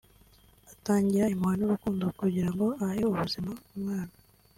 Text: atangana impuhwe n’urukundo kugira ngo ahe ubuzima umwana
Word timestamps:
atangana 0.71 1.31
impuhwe 1.33 1.55
n’urukundo 1.57 2.03
kugira 2.19 2.49
ngo 2.53 2.67
ahe 2.87 3.01
ubuzima 3.11 3.51
umwana 3.75 4.13